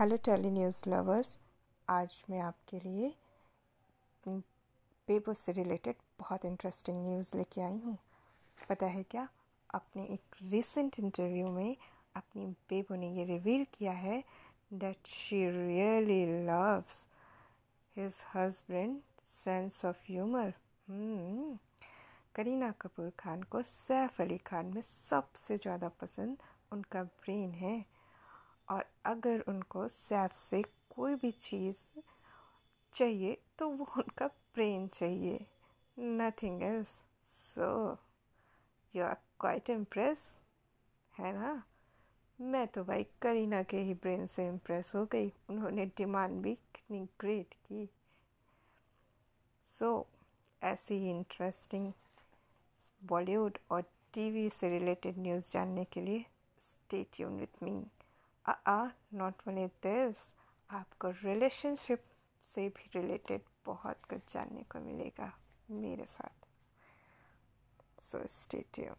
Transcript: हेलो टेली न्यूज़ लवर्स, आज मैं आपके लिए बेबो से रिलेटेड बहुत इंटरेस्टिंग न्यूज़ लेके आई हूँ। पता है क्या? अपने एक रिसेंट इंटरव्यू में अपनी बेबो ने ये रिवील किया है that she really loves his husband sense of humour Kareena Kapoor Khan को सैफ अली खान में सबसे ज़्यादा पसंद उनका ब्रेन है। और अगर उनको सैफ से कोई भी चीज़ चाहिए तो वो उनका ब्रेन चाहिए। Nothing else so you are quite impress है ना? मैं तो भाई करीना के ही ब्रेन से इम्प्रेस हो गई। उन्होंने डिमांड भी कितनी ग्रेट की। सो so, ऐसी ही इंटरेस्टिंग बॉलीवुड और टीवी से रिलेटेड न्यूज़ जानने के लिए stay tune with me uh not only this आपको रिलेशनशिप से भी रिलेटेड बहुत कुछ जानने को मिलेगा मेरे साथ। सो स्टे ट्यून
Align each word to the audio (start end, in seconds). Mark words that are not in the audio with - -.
हेलो 0.00 0.16
टेली 0.24 0.50
न्यूज़ 0.50 0.78
लवर्स, 0.88 1.36
आज 1.88 2.16
मैं 2.30 2.38
आपके 2.40 2.78
लिए 2.84 3.08
बेबो 4.24 5.32
से 5.34 5.52
रिलेटेड 5.52 5.94
बहुत 6.20 6.44
इंटरेस्टिंग 6.44 7.02
न्यूज़ 7.06 7.30
लेके 7.36 7.60
आई 7.60 7.76
हूँ। 7.84 7.96
पता 8.70 8.86
है 8.86 9.02
क्या? 9.10 9.26
अपने 9.74 10.04
एक 10.14 10.36
रिसेंट 10.52 10.98
इंटरव्यू 11.00 11.48
में 11.48 11.76
अपनी 12.16 12.46
बेबो 12.70 12.96
ने 13.00 13.10
ये 13.18 13.24
रिवील 13.24 13.66
किया 13.74 13.92
है 13.92 14.22
that 14.72 15.06
she 15.08 15.44
really 15.50 16.24
loves 16.46 17.04
his 17.96 18.22
husband 18.34 18.98
sense 19.26 19.84
of 19.84 20.02
humour 20.08 20.54
Kareena 22.34 22.70
Kapoor 22.80 23.12
Khan 23.20 23.42
को 23.42 23.62
सैफ 23.76 24.20
अली 24.20 24.38
खान 24.46 24.72
में 24.74 24.82
सबसे 24.86 25.56
ज़्यादा 25.58 25.88
पसंद 26.00 26.36
उनका 26.72 27.02
ब्रेन 27.02 27.50
है। 27.54 27.78
और 28.70 28.84
अगर 29.04 29.40
उनको 29.40 29.88
सैफ 29.88 30.36
से 30.36 30.62
कोई 30.62 31.14
भी 31.14 31.30
चीज़ 31.30 31.86
चाहिए 32.94 33.38
तो 33.58 33.68
वो 33.68 33.84
उनका 33.96 34.26
ब्रेन 34.26 34.88
चाहिए। 34.88 35.46
Nothing 35.98 36.62
else 36.62 37.00
so 37.26 37.98
you 38.96 39.04
are 39.04 39.14
quite 39.14 39.70
impress 39.70 40.38
है 41.18 41.32
ना? 41.32 41.62
मैं 42.40 42.66
तो 42.66 42.84
भाई 42.84 43.06
करीना 43.22 43.62
के 43.62 43.78
ही 43.78 43.94
ब्रेन 43.94 44.26
से 44.26 44.46
इम्प्रेस 44.48 44.92
हो 44.94 45.04
गई। 45.06 45.32
उन्होंने 45.50 45.86
डिमांड 45.86 46.42
भी 46.42 46.54
कितनी 46.54 47.08
ग्रेट 47.20 47.54
की। 47.54 47.88
सो 49.66 50.06
so, 50.08 50.64
ऐसी 50.64 50.94
ही 50.94 51.10
इंटरेस्टिंग 51.10 51.92
बॉलीवुड 53.04 53.58
और 53.70 53.82
टीवी 54.12 54.50
से 54.50 54.78
रिलेटेड 54.78 55.18
न्यूज़ 55.18 55.50
जानने 55.52 55.84
के 55.84 56.00
लिए 56.00 56.24
stay 56.58 57.06
tune 57.12 57.38
with 57.38 57.62
me 57.62 57.86
uh 58.46 58.88
not 59.14 59.48
only 59.48 59.66
this 59.86 60.16
आपको 60.70 61.10
रिलेशनशिप 61.24 62.02
से 62.44 62.68
भी 62.68 62.90
रिलेटेड 62.94 63.40
बहुत 63.66 64.04
कुछ 64.04 64.32
जानने 64.32 64.62
को 64.62 64.80
मिलेगा 64.80 65.32
मेरे 65.70 66.04
साथ। 66.04 66.46
सो 68.02 68.26
स्टे 68.26 68.64
ट्यून 68.74 68.96